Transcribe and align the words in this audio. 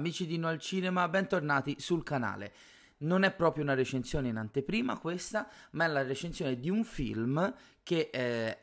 Amici 0.00 0.24
di 0.24 0.38
No 0.38 0.48
al 0.48 0.58
Cinema, 0.58 1.06
bentornati 1.10 1.76
sul 1.78 2.02
canale. 2.02 2.54
Non 3.00 3.22
è 3.22 3.34
proprio 3.34 3.64
una 3.64 3.74
recensione 3.74 4.28
in 4.28 4.38
anteprima 4.38 4.98
questa, 4.98 5.46
ma 5.72 5.84
è 5.84 5.88
la 5.88 6.02
recensione 6.02 6.58
di 6.58 6.70
un 6.70 6.84
film 6.84 7.54
che 7.82 8.08
eh, 8.10 8.58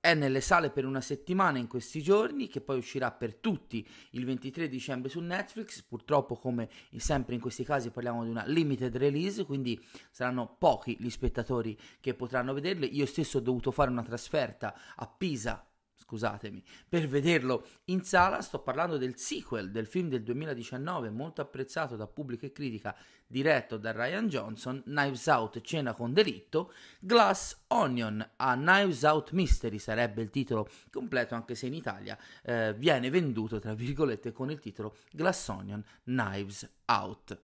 è 0.00 0.14
nelle 0.14 0.40
sale 0.40 0.70
per 0.70 0.84
una 0.84 1.00
settimana 1.00 1.58
in 1.58 1.68
questi 1.68 2.02
giorni, 2.02 2.48
che 2.48 2.60
poi 2.60 2.78
uscirà 2.78 3.12
per 3.12 3.36
tutti 3.36 3.86
il 4.10 4.24
23 4.24 4.68
dicembre 4.68 5.08
su 5.08 5.20
Netflix. 5.20 5.80
Purtroppo, 5.82 6.34
come 6.34 6.68
sempre 6.96 7.36
in 7.36 7.40
questi 7.40 7.62
casi, 7.62 7.90
parliamo 7.90 8.24
di 8.24 8.30
una 8.30 8.44
limited 8.46 8.96
release, 8.96 9.44
quindi 9.44 9.80
saranno 10.10 10.56
pochi 10.58 10.96
gli 10.98 11.08
spettatori 11.08 11.78
che 12.00 12.14
potranno 12.14 12.52
vederle. 12.52 12.86
Io 12.86 13.06
stesso 13.06 13.38
ho 13.38 13.42
dovuto 13.42 13.70
fare 13.70 13.92
una 13.92 14.02
trasferta 14.02 14.74
a 14.96 15.06
Pisa 15.06 15.69
scusatemi, 16.00 16.62
per 16.88 17.06
vederlo 17.06 17.66
in 17.86 18.02
sala. 18.02 18.40
Sto 18.40 18.60
parlando 18.60 18.96
del 18.96 19.16
sequel 19.16 19.70
del 19.70 19.86
film 19.86 20.08
del 20.08 20.22
2019, 20.22 21.10
molto 21.10 21.40
apprezzato 21.40 21.96
da 21.96 22.06
pubblico 22.06 22.46
e 22.46 22.52
critica, 22.52 22.96
diretto 23.26 23.76
da 23.76 23.92
Ryan 23.92 24.28
Johnson, 24.28 24.82
Knives 24.84 25.26
Out, 25.26 25.60
Cena 25.60 25.92
con 25.94 26.12
delitto, 26.12 26.72
Glass 26.98 27.64
Onion, 27.68 28.26
a 28.36 28.54
Knives 28.54 29.02
Out 29.02 29.30
Mystery 29.32 29.78
sarebbe 29.78 30.22
il 30.22 30.30
titolo 30.30 30.68
completo, 30.90 31.34
anche 31.34 31.54
se 31.54 31.66
in 31.66 31.74
Italia 31.74 32.18
eh, 32.42 32.74
viene 32.74 33.10
venduto, 33.10 33.58
tra 33.58 33.74
virgolette, 33.74 34.32
con 34.32 34.50
il 34.50 34.58
titolo 34.58 34.96
Glass 35.12 35.48
Onion, 35.48 35.84
Knives 36.04 36.68
Out. 36.86 37.38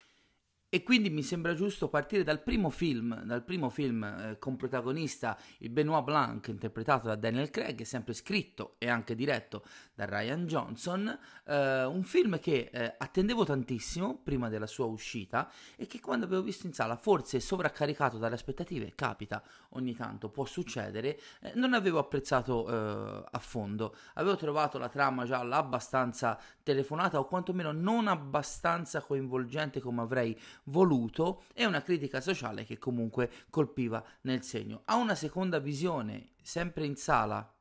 E 0.77 0.83
quindi 0.83 1.09
mi 1.09 1.23
sembra 1.23 1.55
giusto 1.55 1.89
partire 1.89 2.23
dal 2.23 2.43
primo 2.43 2.69
film, 2.69 3.23
dal 3.25 3.43
primo 3.43 3.71
film 3.71 4.05
eh, 4.05 4.38
con 4.38 4.57
protagonista 4.57 5.35
il 5.60 5.71
Benoit 5.71 6.05
Blanc, 6.05 6.49
interpretato 6.49 7.07
da 7.07 7.15
Daniel 7.15 7.49
Craig, 7.49 7.80
sempre 7.80 8.13
scritto 8.13 8.74
e 8.77 8.91
anche 8.91 9.15
diretto 9.15 9.63
da 9.95 10.04
Ryan 10.04 10.45
Johnson, 10.45 11.19
eh, 11.47 11.85
un 11.85 12.02
film 12.02 12.38
che 12.38 12.69
eh, 12.71 12.95
attendevo 12.99 13.47
tantissimo 13.47 14.21
prima 14.23 14.51
della 14.51 14.66
sua 14.66 14.85
uscita 14.85 15.51
e 15.77 15.87
che 15.87 15.99
quando 15.99 16.27
avevo 16.27 16.43
visto 16.43 16.66
in 16.66 16.74
sala, 16.74 16.97
forse 16.97 17.41
sovraccaricato 17.41 18.19
dalle 18.19 18.35
aspettative, 18.35 18.93
capita 18.95 19.43
ogni 19.71 19.95
tanto, 19.95 20.29
può 20.29 20.45
succedere, 20.45 21.19
eh, 21.41 21.52
non 21.54 21.73
avevo 21.73 22.01
apprezzato 22.01 22.69
eh, 22.69 23.24
a 23.30 23.38
fondo. 23.38 23.97
Avevo 24.13 24.37
trovato 24.37 24.77
la 24.77 24.91
trama 24.91 25.24
gialla 25.24 25.57
abbastanza 25.57 26.38
telefonata 26.63 27.19
o 27.19 27.24
quantomeno 27.24 27.73
non 27.73 28.09
abbastanza 28.09 29.01
coinvolgente 29.01 29.80
come 29.80 30.02
avrei 30.02 30.38
voluto 30.67 31.45
e 31.53 31.65
una 31.65 31.83
critica 31.83 32.21
sociale 32.21 32.65
che 32.65 32.79
comunque 32.79 33.31
colpiva 33.51 34.05
nel 34.23 34.43
segno. 34.43 34.83
A 34.87 34.97
una 34.97 35.15
seconda 35.15 35.59
visione, 35.59 36.31
sempre 36.43 36.87
in 36.87 36.97
sala, 36.97 37.55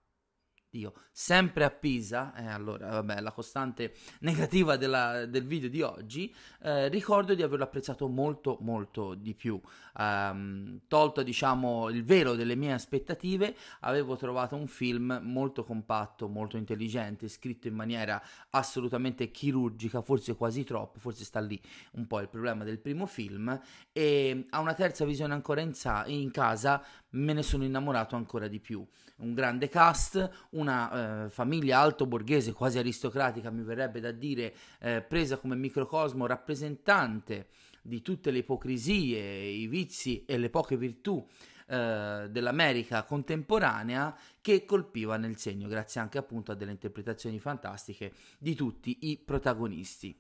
Dio, 0.76 0.94
sempre 1.10 1.64
a 1.64 1.70
Pisa, 1.70 2.36
eh, 2.36 2.48
allora 2.48 2.90
vabbè, 2.90 3.22
la 3.22 3.32
costante 3.32 3.94
negativa 4.20 4.76
della, 4.76 5.26
del 5.26 5.46
video 5.46 5.70
di 5.70 5.82
oggi, 5.82 6.34
eh, 6.62 6.90
ricordo 6.90 7.34
di 7.34 7.42
averlo 7.42 7.64
apprezzato 7.64 8.10
molto 8.10 8.58
molto 8.60 9.14
di 9.14 9.34
più. 9.34 9.60
Um, 9.98 10.82
tolto 10.90 11.24
diciamo 11.24 11.90
il 11.90 12.04
velo 12.04 12.36
delle 12.36 12.56
mie 12.56 12.74
aspettative, 12.74 13.56
avevo 13.82 14.18
trovato 14.18 14.58
un 14.58 14.68
film 14.68 15.22
molto 15.24 15.64
compatto, 15.64 16.28
molto 16.28 16.58
intelligente, 16.58 17.30
scritto 17.30 17.70
in 17.70 17.76
maniera 17.76 18.22
assolutamente 18.50 19.32
chirurgica, 19.32 20.02
forse 20.02 20.36
quasi 20.36 20.66
troppo, 20.66 21.00
forse 21.00 21.24
sta 21.24 21.40
lì 21.40 21.60
un 21.94 22.06
po' 22.08 22.20
il 22.20 22.28
problema 22.28 22.66
del 22.66 22.80
primo 22.80 23.06
film 23.06 23.58
e 23.94 24.46
a 24.50 24.60
una 24.60 24.74
terza 24.74 25.06
visione 25.06 25.34
ancora 25.34 25.62
in, 25.62 25.74
sa- 25.74 26.04
in 26.08 26.32
casa 26.32 26.84
me 27.16 27.34
ne 27.34 27.44
sono 27.44 27.64
innamorato 27.64 28.16
ancora 28.16 28.48
di 28.48 28.60
più. 28.60 28.86
Un 29.18 29.34
grande 29.34 29.68
cast, 29.68 30.48
una 30.52 31.26
eh, 31.26 31.30
famiglia 31.30 31.80
alto 31.80 32.06
borghese, 32.06 32.54
quasi 32.54 32.78
aristocratica, 32.78 33.50
mi 33.50 33.64
verrebbe 33.64 34.00
da 34.00 34.12
dire, 34.12 34.54
eh, 34.80 35.02
presa 35.02 35.38
come 35.38 35.56
microcosmo 35.56 36.26
rappresentante 36.26 37.48
di 37.82 38.02
tutte 38.02 38.32
le 38.32 38.40
ipocrisie, 38.40 39.44
i 39.46 39.68
vizi 39.68 40.26
e 40.26 40.38
le 40.38 40.50
poche 40.50 40.76
virtù 40.76 41.26
eh, 41.68 42.28
dell'America 42.30 43.04
contemporanea 43.04 44.16
che 44.42 44.66
colpiva 44.66 45.18
nel 45.18 45.38
segno, 45.38 45.68
grazie 45.68 46.02
anche 46.02 46.18
appunto 46.18 46.52
a 46.52 46.56
delle 46.56 46.72
interpretazioni 46.72 47.40
fantastiche 47.40 48.14
di 48.38 48.56
tutti 48.56 48.98
i 49.02 49.18
protagonisti. 49.18 50.20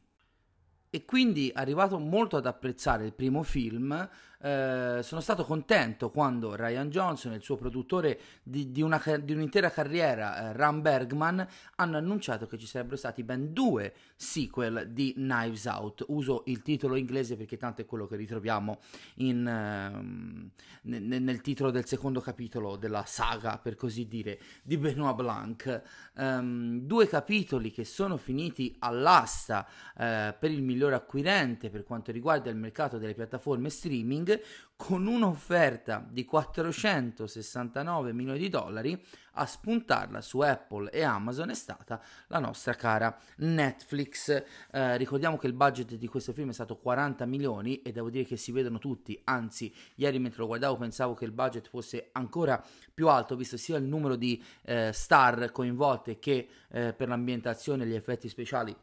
E 0.89 1.03
quindi, 1.03 1.51
arrivato 1.53 1.99
molto 1.99 2.37
ad 2.37 2.45
apprezzare 2.45 3.03
il 3.05 3.13
primo 3.13 3.43
film, 3.43 4.09
eh, 4.41 4.99
sono 5.01 5.21
stato 5.21 5.43
contento 5.43 6.09
quando 6.09 6.55
Ryan 6.55 6.89
Johnson 6.89 7.33
e 7.33 7.37
il 7.37 7.41
suo 7.41 7.55
produttore 7.55 8.19
di, 8.43 8.71
di, 8.71 8.81
una, 8.81 9.01
di 9.21 9.33
un'intera 9.33 9.71
carriera, 9.71 10.49
eh, 10.49 10.53
Ram 10.53 10.81
Bergman, 10.81 11.47
hanno 11.75 11.97
annunciato 11.97 12.47
che 12.47 12.57
ci 12.57 12.67
sarebbero 12.67 12.95
stati 12.97 13.23
ben 13.23 13.53
due 13.53 13.93
sequel 14.15 14.89
di 14.91 15.13
Knives 15.13 15.65
Out. 15.65 16.05
Uso 16.07 16.43
il 16.47 16.61
titolo 16.61 16.95
inglese 16.95 17.35
perché 17.35 17.57
tanto 17.57 17.81
è 17.81 17.85
quello 17.85 18.07
che 18.07 18.15
ritroviamo 18.15 18.79
in, 19.15 19.47
eh, 19.47 20.51
nel, 20.83 21.21
nel 21.21 21.41
titolo 21.41 21.71
del 21.71 21.85
secondo 21.85 22.19
capitolo 22.19 22.75
della 22.75 23.05
saga, 23.05 23.57
per 23.57 23.75
così 23.75 24.07
dire, 24.07 24.39
di 24.63 24.77
Benoit 24.77 25.15
Blanc. 25.15 25.81
Um, 26.17 26.79
due 26.81 27.07
capitoli 27.07 27.71
che 27.71 27.83
sono 27.83 28.15
finiti 28.17 28.73
all'asta 28.79 29.67
eh, 29.97 30.33
per 30.37 30.49
il 30.51 30.61
migliore 30.61 30.95
acquirente 30.95 31.69
per 31.69 31.83
quanto 31.83 32.11
riguarda 32.11 32.49
il 32.49 32.55
mercato 32.55 32.97
delle 32.97 33.13
piattaforme 33.13 33.69
streaming 33.69 34.34
con 34.77 35.07
un'offerta 35.07 36.05
di 36.09 36.25
469 36.25 38.11
milioni 38.11 38.39
di 38.39 38.49
dollari 38.49 39.01
a 39.37 39.45
spuntarla 39.45 40.21
su 40.21 40.39
Apple 40.39 40.91
e 40.91 41.01
Amazon 41.03 41.49
è 41.49 41.53
stata 41.53 42.01
la 42.27 42.39
nostra 42.39 42.73
cara 42.73 43.17
Netflix. 43.37 44.43
Eh, 44.71 44.97
ricordiamo 44.97 45.37
che 45.37 45.47
il 45.47 45.53
budget 45.53 45.95
di 45.95 46.07
questo 46.07 46.33
film 46.33 46.49
è 46.49 46.53
stato 46.53 46.77
40 46.77 47.25
milioni 47.25 47.81
e 47.81 47.91
devo 47.91 48.09
dire 48.09 48.25
che 48.25 48.37
si 48.37 48.51
vedono 48.51 48.77
tutti, 48.77 49.19
anzi 49.25 49.73
ieri 49.95 50.19
mentre 50.19 50.41
lo 50.41 50.47
guardavo 50.47 50.77
pensavo 50.77 51.13
che 51.13 51.25
il 51.25 51.31
budget 51.31 51.69
fosse 51.69 52.09
ancora 52.11 52.61
più 52.93 53.07
alto 53.07 53.35
visto 53.35 53.57
sia 53.57 53.77
il 53.77 53.85
numero 53.85 54.15
di 54.15 54.41
eh, 54.63 54.91
star 54.93 55.51
coinvolte 55.51 56.19
che 56.19 56.47
eh, 56.69 56.93
per 56.93 57.07
l'ambientazione 57.07 57.83
e 57.83 57.87
gli 57.87 57.95
effetti 57.95 58.27
speciali 58.27 58.75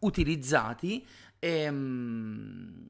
utilizzati 0.00 1.06
e, 1.38 1.68
um, 1.68 2.86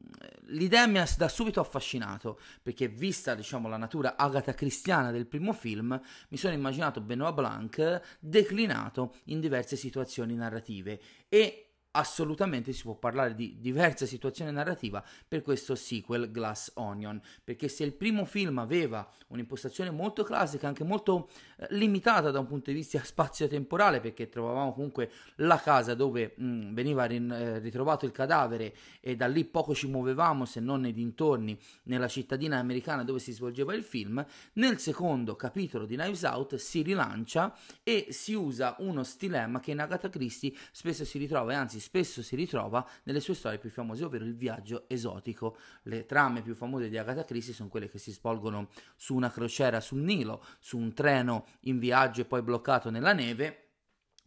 l'idea 0.47 0.87
mi 0.87 0.99
ha 0.99 1.09
da 1.17 1.29
subito 1.29 1.61
affascinato 1.61 2.41
perché 2.63 2.89
vista 2.89 3.35
diciamo 3.35 3.69
la 3.69 3.77
natura 3.77 4.17
agata 4.17 4.55
cristiana 4.55 5.13
del 5.13 5.27
primo 5.27 5.53
film 5.53 5.99
mi 6.29 6.37
sono 6.37 6.55
immaginato 6.55 7.01
Benoit 7.01 7.35
Blanc 7.35 8.01
declinato 8.19 9.15
in 9.27 9.39
diverse 9.39 9.77
situazioni 9.77 10.35
narrative 10.35 11.01
e 11.29 11.70
assolutamente 11.93 12.73
si 12.73 12.83
può 12.83 12.95
parlare 12.95 13.35
di 13.35 13.57
diversa 13.59 14.07
situazione 14.07 14.51
narrativa 14.51 15.03
per 15.27 15.43
questo 15.43 15.75
sequel 15.75 16.31
Glass 16.31 16.73
Onion 16.75 17.21
perché 17.43 17.69
se 17.69 17.85
il 17.85 17.95
primo 17.95 18.25
film 18.25 18.59
aveva 18.59 19.09
un'impostazione 19.29 19.91
molto 19.91 20.23
classica 20.23 20.69
anche 20.69 20.85
molto 20.85 21.29
eh, 21.57 21.67
limitata 21.71 22.31
da 22.31 22.39
un 22.39 22.47
punto 22.47 22.71
di 22.71 22.77
vista 22.77 23.03
spazio-temporale 23.03 24.01
perché 24.01 24.29
trovavamo 24.29 24.73
comunque 24.73 25.11
la 25.37 25.59
casa 25.59 25.95
dove 25.95 26.35
mh, 26.37 26.45
mm, 26.45 26.75
veniva 26.75 27.05
rin- 27.07 27.33
eh, 27.33 27.59
ritrovato 27.59 28.05
il 28.05 28.13
cadavere 28.13 28.75
e 29.01 29.17
da 29.17 29.27
lì 29.27 29.45
poco 29.45 29.75
ci 29.75 29.89
muovevamo 29.89 30.45
se 30.45 30.61
non 30.61 30.81
nei 30.81 30.93
dintorni 30.93 31.59
nella 31.85 32.09
cittadina 32.09 32.59
americana 32.59 33.03
dove 33.03 33.19
si 33.19 33.33
svolgeva 33.33 33.75
il 33.75 33.83
film. 33.83 34.25
Nel 34.55 34.79
secondo 34.79 35.35
capitolo 35.35 35.87
di 35.87 35.97
Knives 35.97 36.23
Out 36.23 36.55
si 36.57 36.83
rilancia 36.83 37.57
e 37.83 38.09
si 38.11 38.35
usa 38.35 38.77
uno 38.79 39.03
stilema 39.03 39.59
che 39.61 39.73
in 39.73 39.81
Agatha 39.81 40.09
Christie 40.09 40.53
spesso 40.71 41.05
si 41.05 41.19
ritrova 41.19 41.53
e 41.53 41.55
anzi 41.57 41.80
spesso 41.81 42.23
si 42.23 42.37
ritrova 42.37 42.87
nelle 43.05 43.21
sue 43.21 43.35
storie 43.35 43.59
più 43.59 43.71
famose, 43.71 44.05
ovvero 44.05 44.25
il 44.25 44.37
viaggio 44.37 44.85
esotico. 44.89 45.57
Le 45.83 46.07
trame 46.07 46.43
più 46.43 46.55
famose 46.55 46.89
di 46.89 46.99
Agatha 46.99 47.25
Christie 47.25 47.55
sono 47.55 47.69
quelle 47.69 47.89
che 47.89 47.99
si 47.99 48.13
svolgono 48.13 48.69
su 48.97 49.15
una 49.15 49.31
crociera 49.31 49.81
sul 49.81 50.01
Nilo, 50.01 50.45
su 50.59 50.79
un 50.79 50.93
treno 50.93 51.47
in 51.63 51.79
viaggio 51.79 52.21
e 52.21 52.25
poi 52.25 52.43
bloccato 52.43 52.91
nella 52.91 53.13
neve 53.13 53.65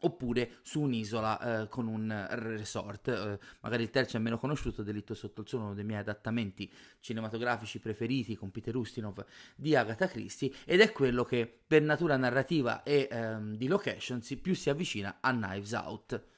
oppure 0.03 0.59
su 0.61 0.81
un'isola 0.81 1.63
eh, 1.63 1.67
con 1.69 1.87
un 1.87 2.27
resort. 2.29 3.07
Eh, 3.07 3.39
magari 3.61 3.83
il 3.83 3.89
terzo 3.89 4.17
è 4.17 4.19
meno 4.19 4.37
conosciuto, 4.37 4.83
Delitto 4.83 5.13
sotto 5.13 5.41
il 5.41 5.47
sole, 5.47 5.63
uno 5.63 5.73
dei 5.73 5.83
miei 5.83 5.99
adattamenti 5.99 6.71
cinematografici 6.99 7.79
preferiti 7.79 8.35
con 8.35 8.51
Peter 8.51 8.75
Ustinov 8.75 9.25
di 9.55 9.75
Agatha 9.75 10.07
Christie 10.07 10.51
ed 10.65 10.81
è 10.81 10.91
quello 10.91 11.23
che 11.23 11.61
per 11.65 11.81
natura 11.81 12.17
narrativa 12.17 12.83
e 12.83 13.07
ehm, 13.09 13.55
di 13.55 13.67
location 13.67 14.21
più 14.41 14.55
si 14.55 14.69
avvicina 14.69 15.17
a 15.19 15.31
Knives 15.31 15.71
Out. 15.71 16.32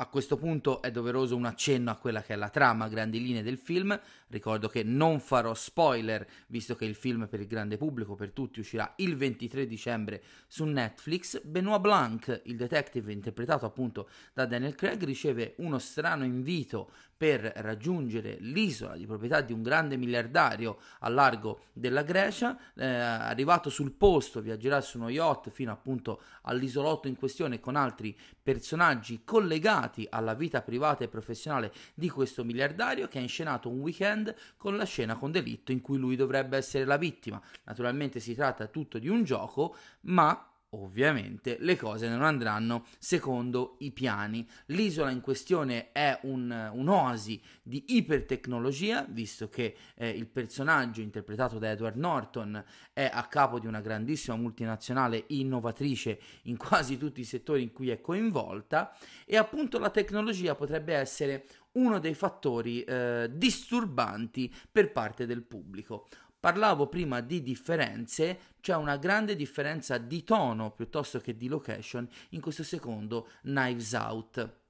A 0.00 0.06
questo 0.06 0.36
punto 0.36 0.80
è 0.80 0.92
doveroso 0.92 1.34
un 1.34 1.44
accenno 1.44 1.90
a 1.90 1.96
quella 1.96 2.22
che 2.22 2.34
è 2.34 2.36
la 2.36 2.50
trama 2.50 2.84
a 2.84 2.88
grandi 2.88 3.20
linee 3.20 3.42
del 3.42 3.58
film. 3.58 3.98
Ricordo 4.28 4.68
che 4.68 4.82
non 4.82 5.20
farò 5.20 5.54
spoiler, 5.54 6.26
visto 6.48 6.74
che 6.74 6.84
il 6.84 6.94
film 6.94 7.26
per 7.28 7.40
il 7.40 7.46
grande 7.46 7.76
pubblico, 7.76 8.14
per 8.14 8.32
tutti, 8.32 8.60
uscirà 8.60 8.92
il 8.96 9.16
23 9.16 9.66
dicembre 9.66 10.22
su 10.46 10.64
Netflix. 10.64 11.42
Benoit 11.42 11.80
Blanc, 11.80 12.42
il 12.44 12.56
detective 12.56 13.12
interpretato 13.12 13.66
appunto 13.66 14.08
da 14.32 14.46
Daniel 14.46 14.74
Craig, 14.74 15.02
riceve 15.04 15.54
uno 15.58 15.78
strano 15.78 16.24
invito 16.24 16.90
per 17.18 17.40
raggiungere 17.56 18.36
l'isola 18.38 18.96
di 18.96 19.04
proprietà 19.04 19.40
di 19.40 19.52
un 19.52 19.60
grande 19.60 19.96
miliardario 19.96 20.78
a 21.00 21.08
largo 21.08 21.62
della 21.72 22.02
Grecia. 22.02 22.56
Eh, 22.76 22.86
arrivato 22.86 23.70
sul 23.70 23.90
posto, 23.90 24.40
viaggerà 24.40 24.80
su 24.80 24.98
uno 24.98 25.08
yacht 25.08 25.50
fino 25.50 25.72
appunto 25.72 26.22
all'isolotto 26.42 27.08
in 27.08 27.16
questione 27.16 27.58
con 27.58 27.74
altri 27.74 28.16
personaggi 28.40 29.22
collegati 29.24 29.56
legati 29.58 30.06
alla 30.08 30.34
vita 30.34 30.62
privata 30.62 31.04
e 31.04 31.08
professionale 31.08 31.72
di 31.94 32.08
questo 32.08 32.44
miliardario 32.44 33.08
che 33.08 33.18
ha 33.18 33.22
inscenato 33.22 33.68
un 33.68 33.80
weekend 33.80 34.17
con 34.56 34.76
la 34.76 34.84
scena 34.84 35.16
con 35.16 35.30
delitto 35.30 35.72
in 35.72 35.80
cui 35.80 35.98
lui 35.98 36.16
dovrebbe 36.16 36.56
essere 36.56 36.84
la 36.84 36.96
vittima. 36.96 37.40
Naturalmente 37.64 38.20
si 38.20 38.34
tratta 38.34 38.66
tutto 38.66 38.98
di 38.98 39.08
un 39.08 39.24
gioco, 39.24 39.76
ma 40.02 40.48
Ovviamente 40.72 41.56
le 41.60 41.78
cose 41.78 42.10
non 42.10 42.22
andranno 42.22 42.84
secondo 42.98 43.76
i 43.78 43.90
piani. 43.90 44.46
L'isola 44.66 45.08
in 45.08 45.22
questione 45.22 45.92
è 45.92 46.18
un, 46.24 46.70
un'oasi 46.74 47.40
di 47.62 47.96
ipertecnologia, 47.96 49.06
visto 49.08 49.48
che 49.48 49.74
eh, 49.94 50.10
il 50.10 50.26
personaggio 50.26 51.00
interpretato 51.00 51.58
da 51.58 51.70
Edward 51.70 51.96
Norton 51.96 52.62
è 52.92 53.08
a 53.10 53.26
capo 53.28 53.58
di 53.58 53.66
una 53.66 53.80
grandissima 53.80 54.36
multinazionale 54.36 55.24
innovatrice 55.28 56.20
in 56.42 56.58
quasi 56.58 56.98
tutti 56.98 57.20
i 57.20 57.24
settori 57.24 57.62
in 57.62 57.72
cui 57.72 57.88
è 57.88 58.02
coinvolta 58.02 58.94
e 59.24 59.38
appunto 59.38 59.78
la 59.78 59.88
tecnologia 59.88 60.54
potrebbe 60.54 60.92
essere 60.92 61.46
uno 61.78 61.98
dei 61.98 62.14
fattori 62.14 62.82
eh, 62.82 63.30
disturbanti 63.32 64.52
per 64.70 64.92
parte 64.92 65.26
del 65.26 65.42
pubblico. 65.42 66.08
Parlavo 66.40 66.86
prima 66.86 67.20
di 67.20 67.42
differenze, 67.42 68.38
c'è 68.60 68.74
una 68.76 68.96
grande 68.96 69.34
differenza 69.34 69.98
di 69.98 70.22
tono 70.22 70.70
piuttosto 70.70 71.18
che 71.18 71.36
di 71.36 71.48
location 71.48 72.08
in 72.30 72.40
questo 72.40 72.62
secondo 72.62 73.28
Knives 73.42 73.92
Out 73.92 74.66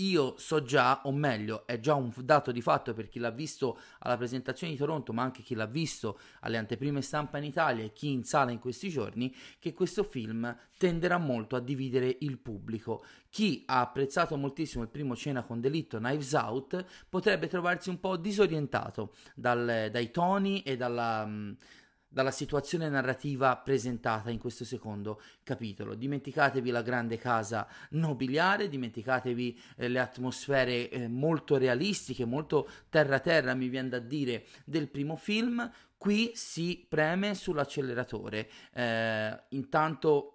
io 0.00 0.34
so 0.38 0.62
già, 0.62 1.00
o 1.04 1.12
meglio, 1.12 1.66
è 1.66 1.80
già 1.80 1.94
un 1.94 2.12
dato 2.18 2.52
di 2.52 2.60
fatto 2.60 2.94
per 2.94 3.08
chi 3.08 3.18
l'ha 3.18 3.30
visto 3.30 3.78
alla 4.00 4.16
presentazione 4.16 4.72
di 4.72 4.78
Toronto, 4.78 5.12
ma 5.12 5.22
anche 5.22 5.42
chi 5.42 5.54
l'ha 5.54 5.66
visto 5.66 6.20
alle 6.40 6.56
anteprime 6.56 7.02
stampa 7.02 7.38
in 7.38 7.44
Italia 7.44 7.84
e 7.84 7.92
chi 7.92 8.12
in 8.12 8.22
sala 8.24 8.52
in 8.52 8.60
questi 8.60 8.90
giorni, 8.90 9.34
che 9.58 9.74
questo 9.74 10.04
film 10.04 10.56
tenderà 10.76 11.18
molto 11.18 11.56
a 11.56 11.60
dividere 11.60 12.16
il 12.20 12.38
pubblico. 12.38 13.04
Chi 13.28 13.64
ha 13.66 13.80
apprezzato 13.80 14.36
moltissimo 14.36 14.84
il 14.84 14.88
primo 14.88 15.16
Cena 15.16 15.42
con 15.42 15.60
delitto, 15.60 15.98
Knives 15.98 16.32
Out, 16.32 16.84
potrebbe 17.08 17.48
trovarsi 17.48 17.88
un 17.88 17.98
po' 17.98 18.16
disorientato 18.16 19.14
dal, 19.34 19.88
dai 19.90 20.10
toni 20.12 20.62
e 20.62 20.76
dalla 20.76 21.28
dalla 22.08 22.30
situazione 22.30 22.88
narrativa 22.88 23.56
presentata 23.56 24.30
in 24.30 24.38
questo 24.38 24.64
secondo 24.64 25.20
capitolo. 25.42 25.94
Dimenticatevi 25.94 26.70
la 26.70 26.82
grande 26.82 27.18
casa 27.18 27.68
nobiliare, 27.90 28.68
dimenticatevi 28.68 29.60
eh, 29.76 29.88
le 29.88 30.00
atmosfere 30.00 30.88
eh, 30.88 31.08
molto 31.08 31.56
realistiche, 31.58 32.24
molto 32.24 32.68
terra-terra, 32.88 33.54
mi 33.54 33.68
viene 33.68 33.90
da 33.90 33.98
dire, 33.98 34.46
del 34.64 34.88
primo 34.88 35.16
film. 35.16 35.70
Qui 35.96 36.32
si 36.34 36.86
preme 36.88 37.34
sull'acceleratore. 37.34 38.48
Eh, 38.72 39.42
intanto 39.50 40.32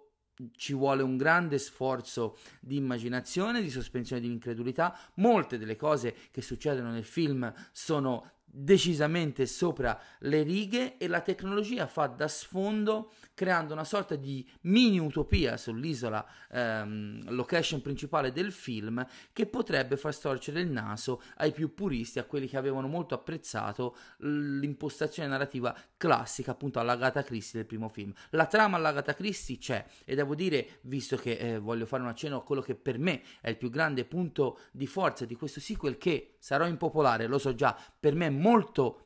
ci 0.56 0.74
vuole 0.74 1.02
un 1.02 1.16
grande 1.16 1.58
sforzo 1.58 2.36
di 2.60 2.76
immaginazione, 2.76 3.62
di 3.62 3.70
sospensione 3.70 4.20
di 4.22 4.28
incredulità. 4.28 4.96
Molte 5.14 5.58
delle 5.58 5.76
cose 5.76 6.14
che 6.30 6.42
succedono 6.42 6.90
nel 6.90 7.04
film 7.04 7.52
sono 7.72 8.30
decisamente 8.56 9.46
sopra 9.46 10.00
le 10.20 10.44
righe 10.44 10.96
e 10.96 11.08
la 11.08 11.20
tecnologia 11.20 11.88
fa 11.88 12.06
da 12.06 12.28
sfondo 12.28 13.10
creando 13.34 13.72
una 13.72 13.82
sorta 13.82 14.14
di 14.14 14.48
mini 14.62 15.00
utopia 15.00 15.56
sull'isola 15.56 16.24
ehm, 16.52 17.30
location 17.30 17.82
principale 17.82 18.30
del 18.30 18.52
film 18.52 19.04
che 19.32 19.46
potrebbe 19.46 19.96
far 19.96 20.14
storcere 20.14 20.60
il 20.60 20.70
naso 20.70 21.20
ai 21.38 21.50
più 21.50 21.74
puristi, 21.74 22.20
a 22.20 22.24
quelli 22.24 22.46
che 22.46 22.56
avevano 22.56 22.86
molto 22.86 23.14
apprezzato 23.14 23.96
l'impostazione 24.18 25.28
narrativa 25.28 25.76
classica 25.96 26.52
appunto 26.52 26.78
all'Agatha 26.78 27.24
Christie 27.24 27.58
del 27.58 27.66
primo 27.66 27.88
film. 27.88 28.12
La 28.30 28.46
trama 28.46 28.76
all'Agatha 28.76 29.14
Christie 29.14 29.58
c'è 29.58 29.84
e 30.04 30.14
devo 30.14 30.36
dire, 30.36 30.78
visto 30.82 31.16
che 31.16 31.32
eh, 31.32 31.58
voglio 31.58 31.86
fare 31.86 32.04
un 32.04 32.08
accenno 32.08 32.36
a 32.36 32.44
quello 32.44 32.62
che 32.62 32.76
per 32.76 32.98
me 32.98 33.22
è 33.40 33.48
il 33.48 33.56
più 33.56 33.68
grande 33.68 34.04
punto 34.04 34.60
di 34.70 34.86
forza 34.86 35.24
di 35.24 35.34
questo 35.34 35.58
sequel 35.58 35.98
che 35.98 36.36
sarò 36.38 36.68
impopolare, 36.68 37.26
lo 37.26 37.38
so 37.38 37.54
già, 37.56 37.76
per 37.98 38.14
me 38.14 38.26
è 38.26 38.30
molto 38.30 38.43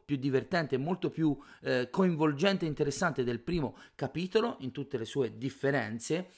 più 0.04 0.16
divertente, 0.16 0.76
molto 0.76 1.10
più 1.10 1.38
eh, 1.62 1.88
coinvolgente 1.90 2.64
e 2.64 2.68
interessante 2.68 3.22
del 3.22 3.40
primo 3.40 3.76
capitolo 3.94 4.56
in 4.60 4.72
tutte 4.72 4.98
le 4.98 5.04
sue 5.04 5.38
differenze. 5.38 6.30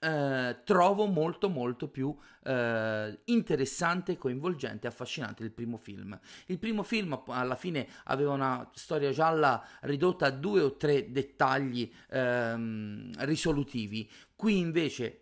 Eh, 0.00 0.62
trovo 0.64 1.06
molto 1.06 1.48
molto 1.48 1.88
più 1.88 2.16
eh, 2.44 3.20
interessante, 3.26 4.16
coinvolgente 4.16 4.86
e 4.86 4.90
affascinante 4.90 5.42
del 5.42 5.52
primo 5.52 5.76
film. 5.76 6.18
Il 6.46 6.58
primo 6.58 6.82
film 6.82 7.22
alla 7.26 7.54
fine 7.54 7.86
aveva 8.04 8.32
una 8.32 8.68
storia 8.74 9.12
gialla 9.12 9.64
ridotta 9.82 10.26
a 10.26 10.30
due 10.30 10.62
o 10.62 10.76
tre 10.76 11.12
dettagli 11.12 11.92
ehm, 12.10 13.12
risolutivi. 13.18 14.10
Qui 14.34 14.58
invece 14.58 15.21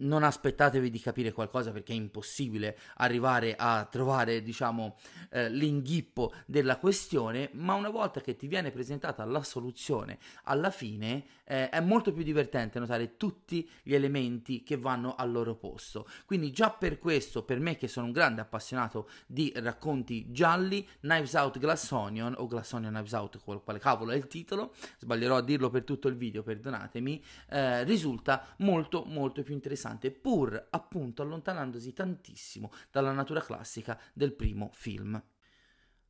non 0.00 0.22
aspettatevi 0.22 0.90
di 0.90 1.00
capire 1.00 1.32
qualcosa 1.32 1.72
perché 1.72 1.92
è 1.92 1.96
impossibile 1.96 2.78
arrivare 2.96 3.54
a 3.56 3.86
trovare, 3.90 4.42
diciamo, 4.42 4.96
eh, 5.30 5.50
l'inghippo 5.50 6.32
della 6.46 6.78
questione, 6.78 7.50
ma 7.54 7.74
una 7.74 7.90
volta 7.90 8.20
che 8.20 8.36
ti 8.36 8.46
viene 8.46 8.70
presentata 8.70 9.24
la 9.24 9.42
soluzione 9.42 10.18
alla 10.44 10.70
fine 10.70 11.24
eh, 11.44 11.68
è 11.68 11.80
molto 11.80 12.12
più 12.12 12.22
divertente 12.22 12.78
notare 12.78 13.16
tutti 13.16 13.68
gli 13.82 13.94
elementi 13.94 14.62
che 14.62 14.76
vanno 14.76 15.14
al 15.14 15.30
loro 15.30 15.56
posto. 15.56 16.06
Quindi 16.24 16.52
già 16.52 16.70
per 16.70 16.98
questo, 16.98 17.44
per 17.44 17.58
me 17.58 17.76
che 17.76 17.88
sono 17.88 18.06
un 18.06 18.12
grande 18.12 18.40
appassionato 18.40 19.08
di 19.26 19.52
racconti 19.56 20.30
gialli, 20.30 20.86
Knives 21.00 21.34
Out 21.34 21.58
Glass 21.58 21.90
Onion 21.90 22.34
o 22.36 22.46
Glass 22.46 22.72
Onion 22.72 22.92
Knives 22.92 23.12
Out, 23.12 23.40
quale 23.42 23.78
cavolo 23.78 24.12
è 24.12 24.16
il 24.16 24.26
titolo, 24.26 24.72
sbaglierò 24.98 25.36
a 25.36 25.42
dirlo 25.42 25.70
per 25.70 25.84
tutto 25.84 26.08
il 26.08 26.16
video, 26.16 26.42
perdonatemi, 26.42 27.24
eh, 27.48 27.84
risulta 27.84 28.54
molto 28.58 29.04
molto 29.06 29.42
più 29.42 29.54
interessante 29.54 29.89
interessante, 29.90 30.10
pur 30.10 30.68
appunto 30.70 31.22
allontanandosi 31.22 31.92
tantissimo 31.92 32.70
dalla 32.90 33.12
natura 33.12 33.40
classica 33.40 33.98
del 34.12 34.32
primo 34.32 34.70
film. 34.72 35.20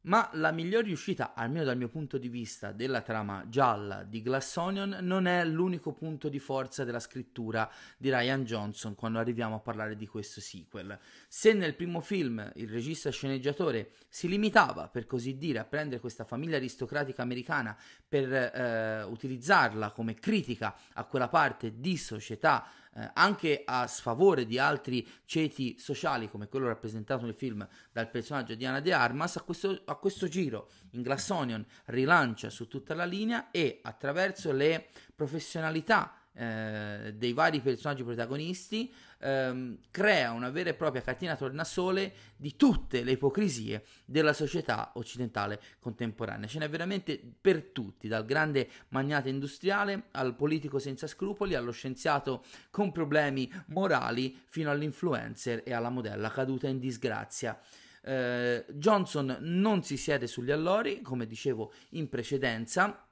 Ma 0.03 0.31
la 0.33 0.51
miglior 0.51 0.85
riuscita, 0.85 1.35
almeno 1.35 1.67
dal 1.67 1.77
mio 1.77 1.89
punto 1.89 2.17
di 2.17 2.31
vista, 2.31 2.73
della 2.73 3.03
trama 3.03 3.45
gialla 3.51 4.03
di 4.03 4.23
Glass 4.23 4.57
Onion 4.57 4.97
non 5.03 5.27
è 5.27 5.45
l'unico 5.45 5.93
punto 5.93 6.31
di 6.31 6.39
forza 6.39 6.85
della 6.85 7.01
scrittura 7.01 7.71
di 7.99 8.09
Ryan 8.09 8.45
Johnson 8.45 8.95
quando 8.95 9.19
arriviamo 9.19 9.57
a 9.57 9.61
parlare 9.61 9.97
di 9.97 10.07
questo 10.07 10.41
sequel. 10.41 10.99
Se 11.29 11.53
nel 11.53 11.75
primo 11.75 12.01
film 12.01 12.51
il 12.55 12.71
regista 12.71 13.11
sceneggiatore 13.11 13.91
si 14.09 14.27
limitava, 14.27 14.89
per 14.89 15.05
così 15.05 15.37
dire, 15.37 15.59
a 15.59 15.65
prendere 15.65 16.01
questa 16.01 16.25
famiglia 16.25 16.57
aristocratica 16.57 17.21
americana 17.21 17.77
per 18.09 18.33
eh, 18.33 19.03
utilizzarla 19.03 19.91
come 19.91 20.15
critica 20.15 20.77
a 20.95 21.05
quella 21.05 21.29
parte 21.29 21.79
di 21.79 21.99
società 21.99 22.67
eh, 22.95 23.11
anche 23.15 23.63
a 23.65 23.87
sfavore 23.87 24.47
di 24.47 24.59
altri 24.59 25.07
ceti 25.25 25.79
sociali 25.79 26.29
come 26.29 26.49
quello 26.49 26.67
rappresentato 26.67 27.25
nel 27.25 27.35
film 27.35 27.67
dal 27.93 28.11
personaggio 28.11 28.55
di 28.55 28.65
Ana 28.67 28.81
De 28.81 28.93
Armas, 28.93 29.37
a 29.37 29.43
questo, 29.43 29.83
a 29.85 29.95
questo 29.97 30.29
giro 30.29 30.71
in 30.91 31.03
Glass 31.03 31.29
Onion 31.31 31.65
rilancia 31.87 32.51
su 32.51 32.69
tutta 32.69 32.95
la 32.95 33.05
linea 33.05 33.51
e 33.51 33.81
attraverso 33.83 34.53
le 34.53 34.89
professionalità 35.15 36.20
eh, 36.41 37.13
dei 37.17 37.35
vari 37.35 37.61
personaggi 37.61 38.03
protagonisti 38.03 38.91
ehm, 39.19 39.77
crea 39.91 40.33
una 40.33 40.49
vera 40.49 40.71
e 40.71 40.75
propria 40.75 41.03
cartina 41.03 41.37
tornasole 41.37 42.15
di 42.35 42.57
tutte 42.57 43.03
le 43.03 43.13
ipocrisie 43.13 43.85
della 44.07 44.33
società 44.33 44.93
occidentale 44.95 45.61
contemporanea. 45.79 46.49
Ce 46.49 46.59
n'è 46.59 46.71
veramente 46.71 47.21
per 47.39 47.65
tutti, 47.73 48.09
dal 48.09 48.25
grande 48.25 48.71
magnate 48.89 49.29
industriale 49.29 50.05
al 50.13 50.35
politico 50.35 50.79
senza 50.79 51.07
scrupoli, 51.07 51.55
allo 51.55 51.73
scienziato 51.73 52.43
con 52.71 52.91
problemi 52.91 53.53
morali, 53.67 54.41
fino 54.47 54.71
all'influencer 54.71 55.61
e 55.63 55.75
alla 55.75 55.91
modella 55.91 56.31
caduta 56.31 56.69
in 56.69 56.79
disgrazia. 56.79 57.61
Eh, 58.03 58.65
Johnson 58.71 59.37
non 59.41 59.83
si 59.83 59.99
siede 59.99 60.27
sugli 60.27 60.51
allori, 60.51 61.03
come 61.03 61.27
dicevo 61.27 61.71
in 61.91 62.09
precedenza, 62.09 63.05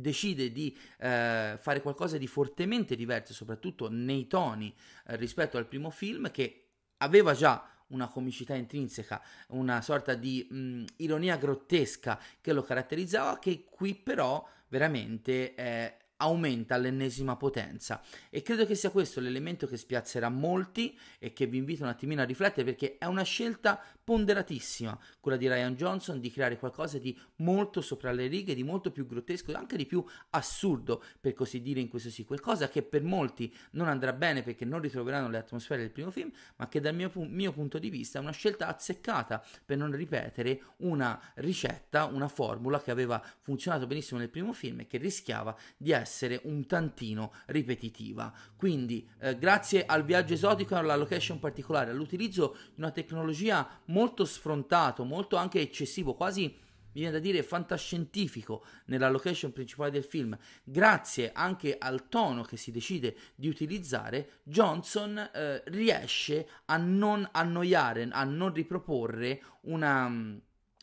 decide 0.00 0.52
di 0.52 0.76
eh, 0.98 1.56
fare 1.60 1.80
qualcosa 1.82 2.18
di 2.18 2.26
fortemente 2.26 2.96
diverso, 2.96 3.32
soprattutto 3.32 3.88
nei 3.90 4.26
toni 4.26 4.74
eh, 5.06 5.16
rispetto 5.16 5.56
al 5.58 5.66
primo 5.66 5.90
film, 5.90 6.30
che 6.30 6.68
aveva 6.98 7.34
già 7.34 7.68
una 7.88 8.08
comicità 8.08 8.54
intrinseca, 8.54 9.22
una 9.48 9.80
sorta 9.80 10.14
di 10.14 10.46
mh, 10.48 10.84
ironia 10.96 11.36
grottesca 11.36 12.20
che 12.40 12.52
lo 12.52 12.62
caratterizzava, 12.62 13.38
che 13.38 13.64
qui 13.68 13.94
però 13.94 14.46
veramente 14.68 15.54
eh, 15.54 15.96
aumenta 16.16 16.74
all'ennesima 16.74 17.36
potenza. 17.36 18.02
E 18.30 18.42
credo 18.42 18.66
che 18.66 18.74
sia 18.74 18.90
questo 18.90 19.20
l'elemento 19.20 19.66
che 19.66 19.76
spiazzerà 19.76 20.28
molti 20.28 20.98
e 21.18 21.32
che 21.32 21.46
vi 21.46 21.58
invito 21.58 21.82
un 21.82 21.90
attimino 21.90 22.22
a 22.22 22.24
riflettere 22.24 22.64
perché 22.64 22.96
è 22.98 23.04
una 23.04 23.22
scelta 23.22 23.82
ponderatissima, 24.06 24.96
quella 25.18 25.36
di 25.36 25.48
Ryan 25.48 25.74
Johnson, 25.74 26.20
di 26.20 26.30
creare 26.30 26.60
qualcosa 26.60 26.96
di 26.96 27.18
molto 27.38 27.80
sopra 27.80 28.12
le 28.12 28.28
righe, 28.28 28.54
di 28.54 28.62
molto 28.62 28.92
più 28.92 29.04
grottesco 29.04 29.50
e 29.50 29.54
anche 29.54 29.76
di 29.76 29.84
più 29.84 30.04
assurdo, 30.30 31.02
per 31.20 31.34
così 31.34 31.60
dire, 31.60 31.80
in 31.80 31.88
questo 31.88 32.10
sequel, 32.10 32.38
cosa 32.38 32.68
che 32.68 32.84
per 32.84 33.02
molti 33.02 33.52
non 33.72 33.88
andrà 33.88 34.12
bene 34.12 34.44
perché 34.44 34.64
non 34.64 34.80
ritroveranno 34.80 35.28
le 35.28 35.38
atmosfere 35.38 35.80
del 35.82 35.90
primo 35.90 36.12
film, 36.12 36.30
ma 36.54 36.68
che 36.68 36.78
dal 36.78 36.94
mio, 36.94 37.10
mio 37.14 37.50
punto 37.50 37.80
di 37.80 37.90
vista 37.90 38.20
è 38.20 38.22
una 38.22 38.30
scelta 38.30 38.68
azzeccata 38.68 39.44
per 39.64 39.76
non 39.76 39.90
ripetere 39.90 40.62
una 40.76 41.20
ricetta, 41.34 42.04
una 42.04 42.28
formula 42.28 42.80
che 42.80 42.92
aveva 42.92 43.20
funzionato 43.40 43.88
benissimo 43.88 44.20
nel 44.20 44.30
primo 44.30 44.52
film 44.52 44.78
e 44.80 44.86
che 44.86 44.98
rischiava 44.98 45.56
di 45.76 45.90
essere 45.90 46.42
un 46.44 46.64
tantino 46.66 47.32
ripetitiva. 47.46 48.32
Quindi, 48.54 49.04
eh, 49.18 49.36
grazie 49.36 49.84
al 49.84 50.04
viaggio 50.04 50.34
esotico, 50.34 50.76
alla 50.76 50.94
location 50.94 51.40
particolare, 51.40 51.90
all'utilizzo 51.90 52.56
di 52.72 52.82
una 52.82 52.92
tecnologia 52.92 53.68
molto 53.86 53.94
sfrontato, 54.24 55.04
molto 55.04 55.36
anche 55.36 55.60
eccessivo, 55.60 56.14
quasi 56.14 56.64
viene 56.92 57.12
da 57.12 57.18
dire 57.18 57.42
fantascientifico 57.42 58.64
nella 58.86 59.10
location 59.10 59.52
principale 59.52 59.90
del 59.90 60.04
film, 60.04 60.36
grazie 60.64 61.32
anche 61.32 61.76
al 61.78 62.08
tono 62.08 62.42
che 62.42 62.56
si 62.56 62.70
decide 62.70 63.16
di 63.34 63.48
utilizzare, 63.48 64.40
Johnson 64.42 65.18
eh, 65.18 65.62
riesce 65.66 66.48
a 66.66 66.78
non 66.78 67.28
annoiare, 67.32 68.08
a 68.10 68.24
non 68.24 68.52
riproporre 68.52 69.42
una, 69.62 70.06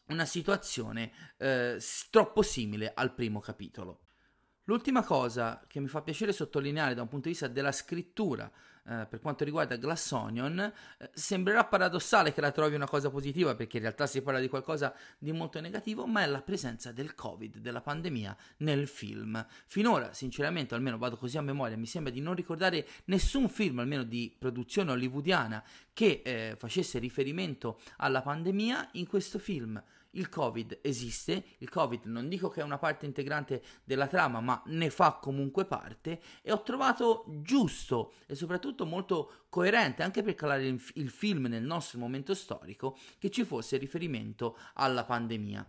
una 0.07 0.25
situazione 0.25 1.11
eh, 1.37 1.81
troppo 2.11 2.43
simile 2.43 2.91
al 2.93 3.13
primo 3.15 3.39
capitolo. 3.39 4.01
L'ultima 4.65 5.03
cosa 5.03 5.65
che 5.67 5.79
mi 5.79 5.87
fa 5.87 6.01
piacere 6.01 6.31
sottolineare 6.31 6.93
da 6.93 7.01
un 7.01 7.09
punto 7.09 7.25
di 7.25 7.31
vista 7.31 7.47
della 7.47 7.71
scrittura 7.71 8.49
eh, 8.85 9.05
per 9.09 9.19
quanto 9.21 9.43
riguarda 9.43 9.77
Glass 9.77 10.11
Onion, 10.11 10.59
eh, 10.59 11.09
sembrerà 11.13 11.63
paradossale 11.65 12.33
che 12.33 12.41
la 12.41 12.51
trovi 12.51 12.75
una 12.75 12.87
cosa 12.87 13.09
positiva 13.09 13.55
perché 13.55 13.77
in 13.77 13.83
realtà 13.83 14.07
si 14.07 14.21
parla 14.21 14.39
di 14.39 14.49
qualcosa 14.49 14.93
di 15.17 15.31
molto 15.31 15.61
negativo, 15.61 16.05
ma 16.05 16.21
è 16.21 16.25
la 16.25 16.41
presenza 16.41 16.91
del 16.91 17.15
Covid, 17.15 17.59
della 17.59 17.81
pandemia 17.81 18.35
nel 18.57 18.87
film. 18.87 19.45
Finora, 19.65 20.13
sinceramente, 20.13 20.75
almeno 20.75 20.97
vado 20.97 21.15
così 21.15 21.37
a 21.37 21.41
memoria, 21.41 21.77
mi 21.77 21.85
sembra 21.85 22.11
di 22.11 22.19
non 22.19 22.35
ricordare 22.35 22.85
nessun 23.05 23.47
film, 23.47 23.79
almeno 23.79 24.03
di 24.03 24.35
produzione 24.37 24.91
hollywoodiana, 24.91 25.63
che 25.93 26.21
eh, 26.23 26.55
facesse 26.57 26.99
riferimento 26.99 27.79
alla 27.97 28.21
pandemia 28.21 28.89
in 28.93 29.07
questo 29.07 29.39
film 29.39 29.81
il 30.13 30.29
Covid 30.29 30.79
esiste, 30.81 31.43
il 31.59 31.69
Covid 31.69 32.05
non 32.05 32.27
dico 32.27 32.49
che 32.49 32.61
è 32.61 32.63
una 32.63 32.77
parte 32.77 33.05
integrante 33.05 33.61
della 33.83 34.07
trama, 34.07 34.41
ma 34.41 34.61
ne 34.67 34.89
fa 34.89 35.13
comunque 35.13 35.65
parte 35.65 36.21
e 36.41 36.51
ho 36.51 36.61
trovato 36.61 37.25
giusto 37.41 38.13
e 38.25 38.35
soprattutto 38.35 38.85
molto 38.85 39.45
coerente 39.49 40.03
anche 40.03 40.23
per 40.23 40.35
calare 40.35 40.67
il, 40.67 40.81
il 40.95 41.09
film 41.09 41.45
nel 41.45 41.63
nostro 41.63 41.99
momento 41.99 42.33
storico 42.33 42.97
che 43.17 43.29
ci 43.29 43.43
fosse 43.43 43.77
riferimento 43.77 44.57
alla 44.73 45.03
pandemia. 45.03 45.65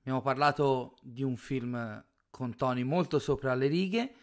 Abbiamo 0.00 0.20
parlato 0.20 0.96
di 1.02 1.22
un 1.22 1.36
film 1.36 2.04
con 2.30 2.56
toni 2.56 2.82
molto 2.82 3.18
sopra 3.18 3.54
le 3.54 3.66
righe, 3.66 4.14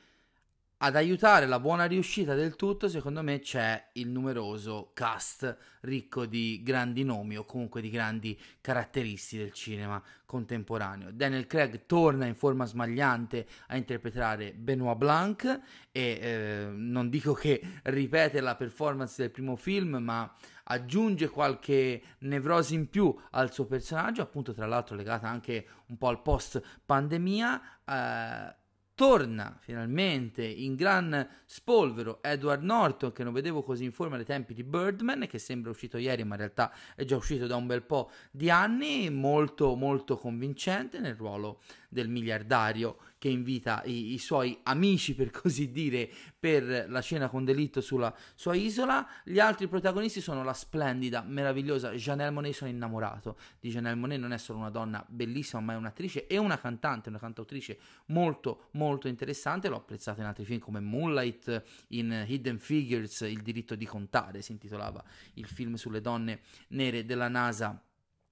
ad 0.81 0.95
aiutare 0.95 1.45
la 1.45 1.59
buona 1.59 1.86
riuscita 1.86 2.36
del 2.36 2.55
tutto, 2.55 2.88
secondo 2.88 3.21
me, 3.21 3.39
c'è 3.39 3.89
il 3.93 4.07
numeroso 4.07 4.91
cast 4.93 5.57
ricco 5.81 6.25
di 6.25 6.62
grandi 6.63 7.03
nomi 7.03 7.38
o 7.38 7.43
comunque 7.43 7.81
di 7.81 7.89
grandi 7.89 8.39
caratteristiche 8.62 9.43
del 9.43 9.51
cinema 9.51 10.01
contemporaneo. 10.25 11.12
Daniel 11.12 11.48
Craig 11.48 11.86
torna 11.86 12.27
in 12.27 12.36
forma 12.36 12.65
smagliante 12.65 13.45
a 13.67 13.75
interpretare 13.75 14.53
Benoit 14.53 14.98
Blanc 14.98 15.59
e 15.91 16.01
eh, 16.01 16.69
non 16.71 17.09
dico 17.09 17.33
che 17.33 17.62
ripete 17.83 18.39
la 18.39 18.55
performance 18.55 19.21
del 19.21 19.31
primo 19.31 19.57
film, 19.57 19.98
ma 19.98 20.33
aggiunge 20.63 21.27
qualche 21.27 22.01
nevrosi 22.19 22.75
in 22.75 22.89
più 22.89 23.13
al 23.31 23.51
suo 23.51 23.65
personaggio, 23.65 24.21
appunto 24.21 24.53
tra 24.53 24.65
l'altro 24.65 24.95
legata 24.95 25.27
anche 25.27 25.67
un 25.88 25.98
po' 25.98 26.07
al 26.07 26.21
post 26.21 26.62
pandemia. 26.86 27.62
Eh, 27.83 28.59
torna 29.00 29.56
finalmente 29.62 30.44
in 30.44 30.75
gran 30.75 31.25
spolvero 31.46 32.22
Edward 32.22 32.63
Norton 32.63 33.13
che 33.13 33.24
non 33.24 33.32
vedevo 33.32 33.63
così 33.63 33.86
in 33.86 33.94
forma 33.94 34.18
ai 34.18 34.25
tempi 34.25 34.53
di 34.53 34.62
Birdman 34.62 35.25
che 35.25 35.39
sembra 35.39 35.72
uscito 35.72 35.96
ieri 35.96 36.25
ma 36.25 36.34
in 36.34 36.41
realtà 36.41 36.74
è 36.98 37.06
già 37.06 37.15
uscito 37.15 37.48
da 37.48 37.56
un 37.56 37.65
bel 37.65 37.82
po' 37.82 38.12
di 38.29 38.50
anni 38.50 39.10
molto 39.10 39.74
molto 39.75 40.18
convincente 40.18 41.00
nel 41.00 41.15
ruolo 41.15 41.62
del 41.89 42.08
miliardario 42.08 42.98
che 43.17 43.27
invita 43.27 43.84
i, 43.84 44.13
i, 44.13 44.17
suoi 44.17 44.58
amici, 44.63 45.13
per 45.13 45.29
così 45.29 45.72
dire, 45.72 46.10
per 46.39 46.86
la 46.88 47.01
cena 47.01 47.27
con 47.27 47.43
delitto 47.43 47.81
sulla 47.81 48.15
sua 48.34 48.55
isola. 48.55 49.05
Gli 49.25 49.39
altri 49.39 49.67
protagonisti 49.67 50.22
sono 50.22 50.43
la 50.43 50.53
splendida, 50.53 51.22
meravigliosa 51.22 51.91
Janelle 51.91 52.31
Monet. 52.31 52.53
Sono 52.53 52.69
innamorato 52.69 53.38
di 53.60 53.69
Janelle 53.69 53.96
Monet, 53.96 54.19
non 54.19 54.31
è 54.31 54.38
solo 54.38 54.60
una 54.60 54.69
donna 54.69 55.05
bellissima, 55.08 55.62
ma 55.62 55.74
è 55.74 55.75
un'attrice 55.75 56.27
e 56.27 56.38
una 56.38 56.58
cantante, 56.58 57.10
una 57.10 57.19
cantautrice 57.19 57.77
molto, 58.08 58.69
molto 58.72 59.10
interessante. 59.10 59.67
L'ho 59.67 59.77
apprezzata 59.77 60.22
in 60.22 60.27
altri 60.27 60.46
film 60.46 60.60
come 60.60 60.79
Moonlight, 60.79 61.63
in 61.89 62.24
Hidden 62.25 62.60
Figures, 62.60 63.22
Il 63.22 63.41
diritto 63.41 63.75
di 63.75 63.86
contare, 63.86 64.41
si 64.41 64.53
intitolava 64.53 65.03
il 65.34 65.48
film 65.48 65.74
sulle 65.74 66.00
donne 66.00 66.39
nere 66.69 67.03
della 67.03 67.27
NASA 67.27 67.84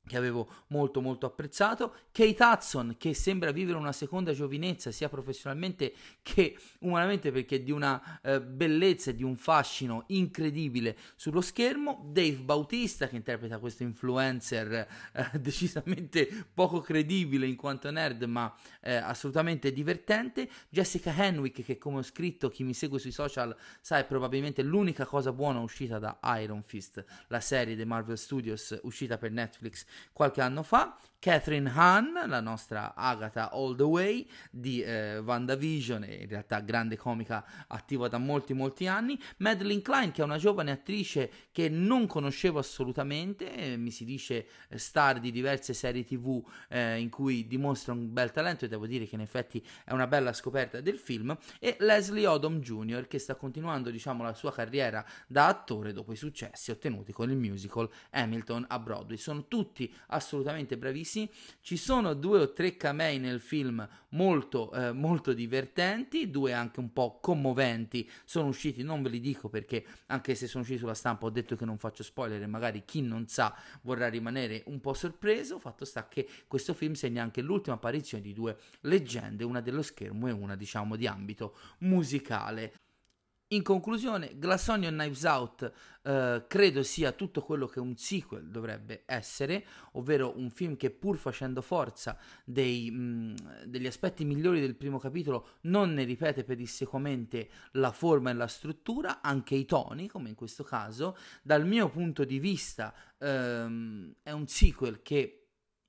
che 0.08 0.18
avevo 0.18 0.48
molto 0.68 1.02
molto 1.02 1.26
apprezzato, 1.26 1.94
Kate 2.12 2.44
Hudson 2.44 2.96
che 2.98 3.14
sembra 3.14 3.52
vivere 3.52 3.78
una 3.78 3.92
seconda 3.92 4.34
giovinezza 4.34 4.92
sia 4.92 5.10
professionalmente 5.10 5.94
che 6.22 6.58
umanamente 6.80 7.32
perché 7.32 7.62
di 7.62 7.72
una 7.72 8.20
eh, 8.24 8.42
bellezza 8.42 9.12
e 9.12 9.16
di 9.16 9.24
un 9.24 9.36
fascino 9.36 10.06
incredibile 10.08 10.98
sullo 11.16 11.42
schermo, 11.42 12.10
Dave 12.12 12.38
Bautista 12.38 13.08
che 13.08 13.16
interpreta 13.16 13.60
questo 13.60 13.84
influencer 13.84 14.72
eh, 14.74 14.88
decisamente 15.40 16.28
poco 16.54 16.80
credibile 16.80 17.46
in 17.46 17.56
quanto 17.56 17.92
nerd 17.92 18.24
ma 18.24 18.54
eh, 18.82 18.96
assolutamente 18.96 19.72
divertente, 19.72 20.50
Jessica 20.70 21.14
Henwick 21.16 21.64
che 21.64 21.78
come 21.78 22.00
ho 22.00 22.04
scritto 22.04 22.50
chi 22.50 22.64
mi 22.64 22.74
segue 22.74 23.00
sui 23.00 23.12
social 23.12 23.56
sa 23.82 23.98
è 24.00 24.06
probabilmente 24.06 24.64
l'unica 24.64 25.06
cosa 25.06 25.32
buona 25.32 25.60
uscita 25.60 26.00
da 26.00 26.20
Iron 26.42 26.64
Fist, 26.64 27.04
la 27.28 27.40
serie 27.40 27.76
dei 27.76 27.86
Marvel 27.86 28.18
Studios 28.18 28.78
uscita 28.84 29.18
per 29.18 29.32
Netflix 29.32 29.86
qualche 30.14 30.42
anno 30.42 30.64
fa, 30.64 30.98
Catherine 31.20 31.70
Hahn, 31.74 32.14
la 32.28 32.40
nostra 32.40 32.94
Agatha 32.96 33.50
All 33.52 33.76
the 33.76 33.84
Way 33.84 34.30
di 34.52 34.82
eh, 34.82 35.18
WandaVision, 35.18 36.04
in 36.04 36.28
realtà 36.28 36.60
grande 36.60 36.96
comica 36.96 37.44
attiva 37.68 38.08
da 38.08 38.20
molti 38.20 38.54
molti 38.54 38.86
anni, 38.88 39.20
Madeline 39.38 39.82
Klein 39.82 40.12
che 40.12 40.22
è 40.22 40.24
una 40.24 40.38
giovane 40.38 40.72
attrice 40.72 41.32
che 41.52 41.70
non 41.70 42.06
conoscevo 42.06 42.60
assolutamente, 42.60 43.52
eh, 43.52 43.78
mi 43.78 43.90
si 43.90 44.06
dice 44.06 44.48
eh, 44.70 44.78
star 44.78 45.20
di 45.20 45.32
diverse 45.32 45.74
serie 45.74 46.04
tv 46.04 46.42
eh, 46.70 47.00
in 47.00 47.10
cui 47.10 47.48
dimostra 47.48 47.94
un 47.94 48.14
bel 48.14 48.32
talento 48.32 48.66
e 48.66 48.68
devo 48.68 48.86
dire 48.86 49.06
che 49.06 49.16
in 49.16 49.22
effetti 49.22 49.66
è 49.84 49.94
una 49.94 50.08
bella 50.08 50.34
scoperta 50.34 50.82
del 50.82 51.00
film, 51.00 51.36
e 51.60 51.78
Leslie 51.80 52.28
Odom 52.28 52.60
Jr. 52.60 53.08
che 53.08 53.18
sta 53.18 53.34
continuando 53.36 53.90
diciamo 53.90 54.24
la 54.24 54.36
sua 54.36 54.54
carriera 54.54 55.04
da 55.26 55.48
attore 55.48 55.94
dopo 55.94 56.12
i 56.14 56.16
successi 56.16 56.70
ottenuti 56.70 57.12
con 57.12 57.32
il 57.32 57.38
musical 57.38 57.90
Hamilton 58.12 58.66
a 58.70 58.78
Broadway. 58.78 59.18
Sono 59.18 59.48
tutti 59.48 59.87
assolutamente 60.08 60.78
bravissimi. 60.78 61.30
Ci 61.62 61.78
sono 61.78 62.14
due 62.14 62.40
o 62.40 62.54
tre 62.54 62.78
camei 62.78 63.20
nel 63.20 63.40
film 63.40 63.88
molto, 64.10 64.72
eh, 64.72 64.92
molto 64.92 65.34
divertenti, 65.34 66.30
due 66.30 66.54
anche 66.54 66.80
un 66.80 66.94
po' 66.94 67.20
commoventi. 67.20 68.10
Sono 68.26 68.48
usciti, 68.48 68.84
non 68.84 69.02
ve 69.02 69.10
li 69.10 69.20
dico 69.20 69.50
perché 69.50 69.86
anche 70.08 70.36
se 70.36 70.48
sono 70.48 70.64
usciti 70.64 70.80
sulla 70.80 70.94
stampa 70.94 71.26
ho 71.26 71.30
detto 71.30 71.56
che 71.56 71.66
non 71.66 71.78
faccio 71.78 72.04
spoiler 72.04 72.46
magari 72.48 72.84
chi 72.86 73.02
non 73.02 73.28
sa 73.28 73.56
vorrà 73.82 74.08
rimanere 74.08 74.64
un 74.68 74.80
po' 74.80 74.94
sorpreso. 74.94 75.60
Fatto 75.60 75.86
sta 75.86 76.08
che 76.08 76.28
questo 76.48 76.74
film 76.74 76.94
segna 76.94 77.24
anche 77.24 77.42
l'ultima 77.42 77.76
apparizione 77.76 78.24
di 78.24 78.34
due 78.34 78.58
leggende, 78.82 79.44
una 79.44 79.62
dello 79.62 79.82
schermo 79.82 80.28
e 80.28 80.32
una 80.32 80.56
diciamo 80.56 80.96
di 80.96 81.08
ambito 81.08 81.56
musicale. 81.80 82.74
In 83.52 83.64
conclusione, 83.64 84.38
Glass 84.38 84.68
Onion 84.68 84.96
Knives 84.96 85.24
Out 85.24 85.72
eh, 86.02 86.44
credo 86.50 86.84
sia 86.84 87.14
tutto 87.14 87.42
quello 87.42 87.66
che 87.66 87.80
un 87.80 87.96
sequel 87.96 88.50
dovrebbe 88.50 89.04
essere, 89.06 89.66
ovvero 89.94 90.34
un 90.36 90.50
film 90.50 90.76
che 90.76 90.90
pur 90.90 91.16
facendo 91.16 91.62
forza 91.62 92.18
dei, 92.44 92.92
mh, 92.92 92.98
mm, 92.98 93.36
degli 93.64 93.88
aspetti 93.88 94.26
migliori 94.26 94.60
del 94.60 94.76
primo 94.76 95.00
capitolo 95.00 95.52
non 95.62 95.94
ne 95.94 96.04
ripete 96.04 96.44
pedissequamente 96.44 97.50
la 97.74 97.94
forma 97.94 98.32
e 98.32 98.34
la 98.34 98.48
struttura, 98.48 99.22
anche 99.22 99.56
i 99.56 99.64
toni, 99.64 100.10
come 100.10 100.28
in 100.28 100.36
questo 100.36 100.66
caso. 100.66 101.16
Dal 101.42 101.66
mio 101.66 101.88
punto 101.88 102.26
di 102.26 102.40
vista 102.40 102.94
ehm, 103.18 104.16
è 104.24 104.32
un 104.32 104.48
sequel 104.48 105.02
che 105.02 105.47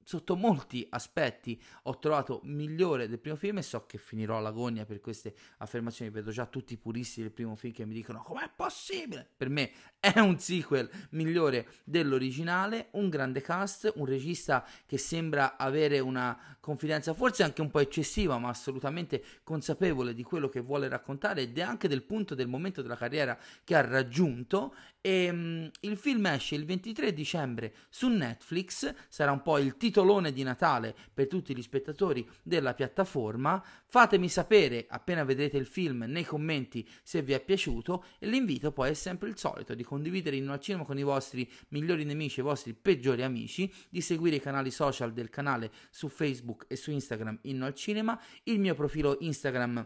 sotto 0.09 0.37
molti 0.37 0.87
aspetti 0.89 1.61
ho 1.83 1.99
trovato 1.99 2.41
migliore 2.45 3.09
del 3.09 3.19
primo 3.19 3.37
film 3.37 3.59
e 3.59 3.63
so 3.63 3.85
che 3.85 3.99
finirò 3.99 4.41
l'agonia 4.41 4.87
per 4.87 5.01
queste 5.01 5.35
affermazioni. 5.59 6.11
Vedo 6.11 6.31
già 6.31 6.47
tutti 6.47 6.73
i 6.73 6.79
puristi 6.79 7.21
del 7.21 7.31
primo 7.31 7.55
film 7.57 7.75
che 7.75 7.85
mi 7.85 7.93
dicono 7.93 8.23
com'è 8.23 8.49
possibile? 8.57 9.29
Per 9.37 9.51
me 9.51 9.71
è 10.01 10.19
un 10.19 10.39
sequel 10.39 10.89
migliore 11.11 11.69
dell'originale, 11.85 12.89
un 12.93 13.11
grande 13.11 13.43
cast, 13.43 13.93
un 13.97 14.07
regista 14.07 14.67
che 14.87 14.97
sembra 14.97 15.59
avere 15.59 15.99
una 15.99 16.57
confidenza 16.59 17.13
forse 17.13 17.43
anche 17.43 17.61
un 17.61 17.71
po' 17.71 17.81
eccessiva, 17.81 18.39
ma 18.39 18.49
assolutamente 18.49 19.23
consapevole 19.43 20.15
di 20.15 20.23
quello 20.23 20.49
che 20.49 20.61
vuole 20.61 20.89
raccontare 20.89 21.43
ed 21.43 21.59
è 21.59 21.61
anche 21.61 21.87
del 21.87 22.03
punto 22.03 22.35
del 22.35 22.49
momento 22.49 22.81
della 22.81 22.97
carriera 22.97 23.39
che 23.63 23.75
ha 23.75 23.83
raggiunto 23.83 24.75
E, 25.01 25.31
um, 25.31 25.71
il 25.81 25.97
film 25.97 26.27
esce 26.27 26.55
il 26.55 26.65
23 26.65 27.13
dicembre 27.13 27.75
su 27.89 28.09
Netflix, 28.09 28.93
sarà 29.09 29.33
un 29.33 29.43
po' 29.43 29.59
il 29.59 29.77
titolone 29.99 30.33
di 30.33 30.45
Natale 30.45 30.95
per 31.13 31.27
tutti 31.27 31.57
gli 31.57 31.63
spettatori 31.63 32.27
della 32.45 32.73
piattaforma. 32.75 33.61
Fatemi 33.85 34.29
sapere 34.29 34.87
appena 34.89 35.25
vedrete 35.25 35.57
il 35.57 35.67
film 35.67 36.05
nei 36.07 36.25
commenti 36.25 36.89
se 37.03 37.21
vi 37.23 37.33
è 37.33 37.41
piaciuto 37.41 38.05
e 38.21 38.29
l'invito 38.29 38.71
poi 38.71 38.91
è 38.91 38.95
sempre 38.95 39.29
il 39.29 39.37
solito 39.37 39.75
di 39.75 39.83
condividere 39.83 40.37
in 40.37 40.49
al 40.49 40.61
cinema 40.61 40.85
con 40.85 40.99
i 40.99 41.03
vostri 41.03 41.51
migliori 41.71 42.05
nemici 42.05 42.39
e 42.39 42.43
i 42.43 42.47
vostri 42.47 42.75
peggiori 42.75 43.25
amici, 43.25 43.73
di 43.89 44.01
seguire 44.01 44.37
i 44.37 44.41
canali 44.41 44.71
social 44.71 45.13
del 45.13 45.31
canale 45.31 45.73
su 45.91 46.09
Facebook 46.09 46.67
e 46.69 46.77
su 46.77 46.93
Instagram 46.93 47.41
Inno 47.43 47.67
al 47.67 47.75
Cinema, 47.75 48.21
il 48.45 48.61
mio 48.61 48.75
profilo 48.75 49.17
Instagram 49.21 49.85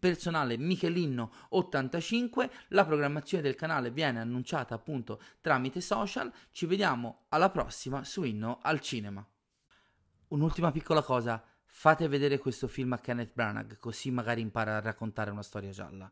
personale 0.00 0.56
Michelino85, 0.56 2.50
la 2.68 2.84
programmazione 2.84 3.44
del 3.44 3.54
canale 3.54 3.90
viene 3.90 4.20
annunciata 4.20 4.74
appunto 4.74 5.20
tramite 5.40 5.80
social, 5.80 6.32
ci 6.50 6.66
vediamo 6.66 7.26
alla 7.28 7.50
prossima 7.50 8.02
su 8.02 8.24
Inno 8.24 8.58
al 8.60 8.80
Cinema. 8.80 9.26
Un'ultima 10.28 10.72
piccola 10.72 11.02
cosa, 11.02 11.40
fate 11.64 12.08
vedere 12.08 12.38
questo 12.38 12.66
film 12.66 12.92
a 12.92 12.98
Kenneth 12.98 13.32
Branagh, 13.32 13.78
così 13.78 14.10
magari 14.10 14.40
impara 14.40 14.76
a 14.76 14.80
raccontare 14.80 15.30
una 15.30 15.42
storia 15.42 15.70
gialla. 15.70 16.10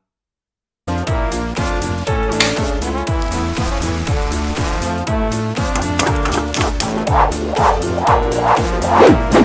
Thank 8.86 9.43